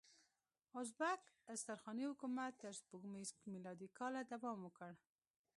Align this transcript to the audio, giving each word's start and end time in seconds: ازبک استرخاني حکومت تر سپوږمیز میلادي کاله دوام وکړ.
ازبک 0.81 1.21
استرخاني 1.53 2.03
حکومت 2.11 2.51
تر 2.61 2.71
سپوږمیز 2.81 3.29
میلادي 3.53 3.89
کاله 3.99 4.21
دوام 4.33 4.57
وکړ. 4.63 4.91